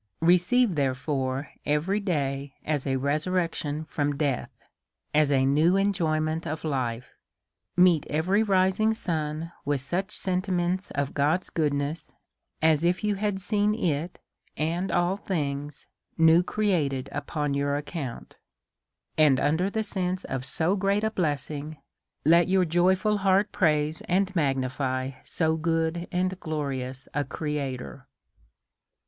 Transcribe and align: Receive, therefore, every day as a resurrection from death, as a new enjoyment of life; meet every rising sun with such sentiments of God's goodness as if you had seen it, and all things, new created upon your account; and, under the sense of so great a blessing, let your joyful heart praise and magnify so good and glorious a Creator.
Receive, 0.21 0.73
therefore, 0.73 1.51
every 1.63 1.99
day 1.99 2.55
as 2.65 2.87
a 2.87 2.95
resurrection 2.95 3.85
from 3.85 4.17
death, 4.17 4.49
as 5.13 5.31
a 5.31 5.45
new 5.45 5.77
enjoyment 5.77 6.47
of 6.47 6.63
life; 6.63 7.13
meet 7.77 8.07
every 8.09 8.41
rising 8.41 8.95
sun 8.95 9.51
with 9.63 9.79
such 9.79 10.09
sentiments 10.17 10.89
of 10.95 11.13
God's 11.13 11.51
goodness 11.51 12.11
as 12.63 12.83
if 12.83 13.03
you 13.03 13.13
had 13.13 13.39
seen 13.39 13.75
it, 13.75 14.17
and 14.57 14.91
all 14.91 15.17
things, 15.17 15.85
new 16.17 16.41
created 16.41 17.07
upon 17.11 17.53
your 17.53 17.75
account; 17.75 18.37
and, 19.19 19.39
under 19.39 19.69
the 19.69 19.83
sense 19.83 20.23
of 20.23 20.43
so 20.45 20.75
great 20.75 21.03
a 21.03 21.11
blessing, 21.11 21.77
let 22.25 22.49
your 22.49 22.65
joyful 22.65 23.19
heart 23.19 23.51
praise 23.51 24.01
and 24.09 24.35
magnify 24.35 25.11
so 25.23 25.55
good 25.55 26.07
and 26.11 26.39
glorious 26.39 27.07
a 27.13 27.23
Creator. 27.23 28.07